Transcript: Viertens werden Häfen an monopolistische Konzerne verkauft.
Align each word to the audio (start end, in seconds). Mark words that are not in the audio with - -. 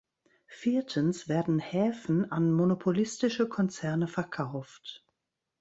Viertens 0.47 1.29
werden 1.29 1.59
Häfen 1.59 2.31
an 2.31 2.51
monopolistische 2.51 3.47
Konzerne 3.47 4.07
verkauft. 4.07 5.05